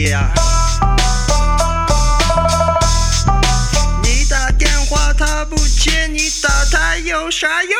[0.00, 0.12] 你
[4.30, 7.76] 打电话他不接，你打他有啥用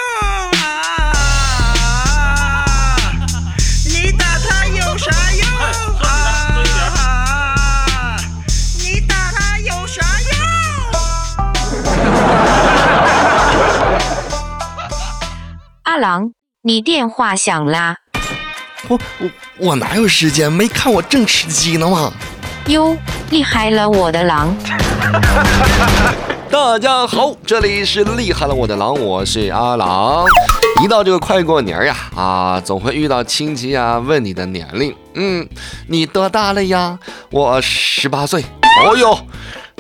[0.61, 1.12] 啊？
[3.85, 5.49] 你打他有啥用
[6.00, 8.17] 啊？
[8.80, 10.09] 你打他有啥用？
[15.85, 16.32] 阿郎，
[16.62, 17.99] 你电话响啦。
[18.87, 20.50] 我我我哪有时间？
[20.50, 22.13] 没看我正吃鸡呢吗？
[22.69, 22.96] 哟，
[23.31, 24.55] 厉害了我的狼！
[26.50, 30.25] 大家好，这里是厉害了我的狼，我是阿狼。
[30.83, 35.47] 一到这个快过年呀，啊，总会遇到亲戚啊问你的年龄，嗯，
[35.89, 36.97] 你多大了呀？
[37.31, 38.45] 我十八岁。
[38.86, 39.19] 哦哟，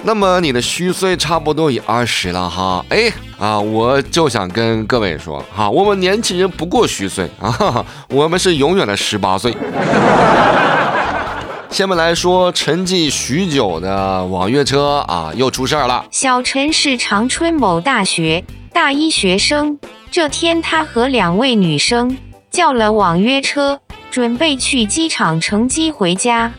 [0.04, 2.84] 那么你的虚岁差不多也二十了哈。
[2.88, 9.54] 哎啊，我就想跟各位说哈，我们年轻人不过虚岁啊，哈 哈我们是永远的十八岁。
[11.70, 16.06] 下面来说，沉寂许久的网约车啊，又出事儿了。
[16.10, 19.78] 小陈是长春某大学大一学生，
[20.10, 22.16] 这天他和两位女生
[22.50, 26.52] 叫了网约车，准备去机场乘机回家。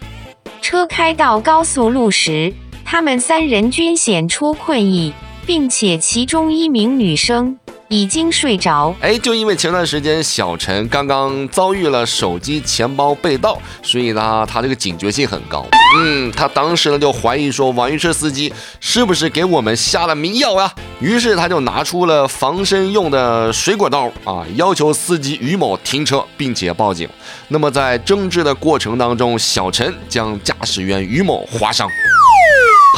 [0.61, 2.53] 车开到高速路时，
[2.91, 5.13] 他们三人均显出困意，
[5.45, 7.55] 并且其中一名女生
[7.87, 8.95] 已经睡着。
[8.99, 15.63] 哎，就因为前段时间小陈刚刚遭遇了手机钱包被盗，所以呢，他这个警觉性很高。
[15.99, 20.73] 嗯，他当时呢就怀疑说网约车司机是不是给我们下了迷药呀？
[20.99, 27.07] 于是他就拿出了防身用的水果刀啊，要求司机于某停车，并且报警。
[27.49, 31.87] 那么在争执的过程当中，小陈将驾驶员于某划伤。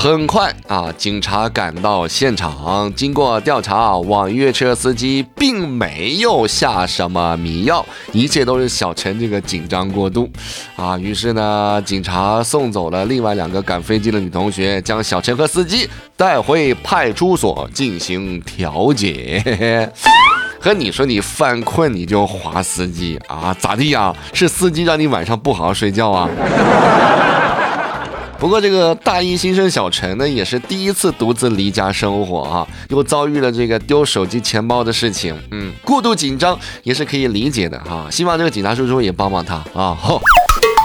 [0.03, 10.27] 很快啊，警察赶到现场，经过调查，网约车司机并没有下什么迷药，一切都是小陈这个紧张过度
[10.75, 10.97] 啊。
[10.97, 15.87] 于是呢，警察送走了另外两个赶飞机的女同学，将小陈和司机
[16.17, 19.87] 带回派出所进行调解。
[20.59, 23.55] 和你说你犯困你就划司机啊？
[23.59, 24.11] 咋地呀？
[24.33, 26.27] 是司机让你晚上不好好睡觉啊？
[28.41, 38.07] 不过这个大一新生小陈呢，也是第一次独自离家生活啊，又遭遇了这个丢手机钱包的事情，嗯，过度紧张也是可以理解的哈。
[38.09, 39.93] 希望这个警察叔叔也帮帮他啊。
[39.93, 40.19] 好，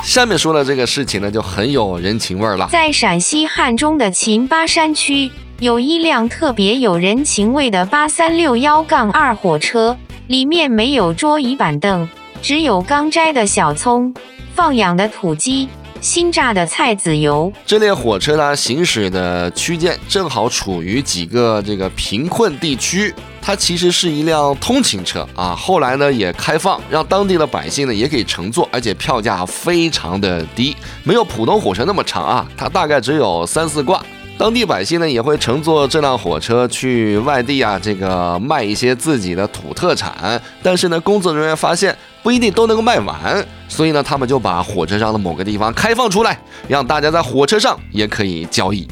[0.05, 2.69] 下面说的这个事情呢，就很有人情味儿了。
[2.71, 9.97] 在陕西汉中的秦巴山区，有一辆特别有人情味的八三六幺杠二火车，
[10.27, 12.07] 里面没有桌椅板凳，
[12.43, 14.13] 只有刚摘的小葱、
[14.55, 15.71] 放养的土鸡、
[16.01, 17.53] 新榨的菜籽油。
[17.65, 25.55] 这列火车呢，行驶的区间正好处于几个这个贫困地区，它其实是一辆通勤车啊。
[25.55, 34.05] 后来呢，也开放让当地的百姓呢也可以乘坐，而且票价非常的低，没有普通火车那么长啊，它大概只有三四挂。
[34.39, 40.39] 当地百姓呢也会乘坐这辆火车去外地啊，这个卖一些自己的土特产。
[40.63, 48.89] 但是呢，工作人员发现不一定都能够卖完，所以呢，他们就把火车上的某个地方开放出来，让大家在火车上也可以交易。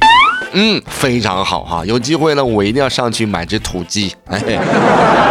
[0.53, 4.15] 嗯，非常好哈，有机会呢，我一定要上去买只土鸡。
[4.27, 4.41] 哎，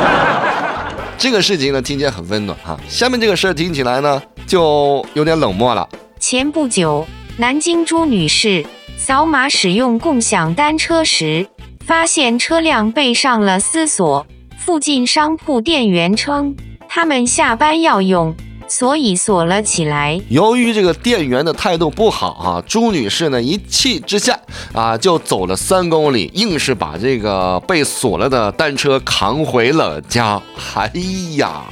[1.18, 2.78] 这个事情呢，听起来很温暖哈。
[2.90, 5.88] 下面这个事儿听起来呢，就有点冷漠了。
[6.20, 8.66] 前不久，南京朱女士
[8.98, 11.48] 扫码使用共享单车时，
[11.86, 14.28] 发现车辆被上了丝锁。
[14.58, 16.56] 附近商铺店员称，
[16.96, 18.36] 他们下班要用，
[18.68, 20.22] 所以锁了起来。
[20.30, 24.40] 由于这个店员的态度不好啊，朱女士呢一气之下
[24.74, 30.40] 啊，就走了三公里，硬是把这个被锁了的单车扛回了家。
[30.76, 30.92] 哎
[31.38, 31.64] 呀，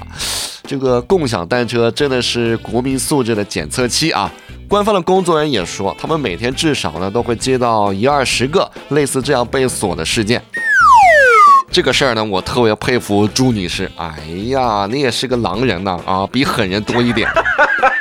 [0.64, 4.34] 这个共享单车真的是国民素质的检测器啊！
[4.68, 10.44] 官方的工作人员也说，他们每天至少呢都会接到一二十个类似这样被锁的事件。
[11.72, 13.90] 这个事儿呢，我特别佩服朱女士。
[13.96, 14.14] 哎
[14.50, 17.30] 呀，你也是个狼人呐啊，比狠人多一点。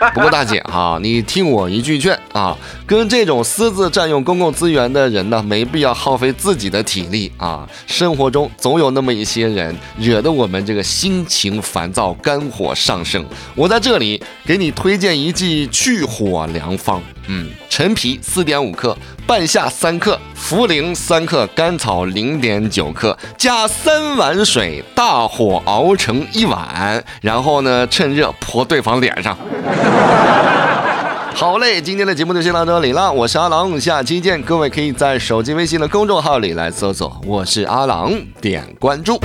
[0.14, 2.56] 不过大姐哈，你听我一句劝啊，
[2.87, 7.69] 跟这种私自占用公共资源的人呢，没必要耗费自己的体力啊。
[7.87, 13.23] 生活中总有那么一些人，惹得我们这个心情烦躁，肝火上升。
[13.55, 17.02] 我在这里给你推荐一剂去火良方。
[17.32, 29.37] 嗯，陈皮四点五克，半夏三克，茯苓三克，甘草零点九克，加三碗水，大火熬成一碗，然后呢，趁热泼对方脸上。
[31.35, 34.41] 好嘞，今天的节目就先到这里了，我是阿郎，下期见。
[34.43, 39.19] 各位可以在手机微信的公众号里来搜索“我是阿郎”，点关注。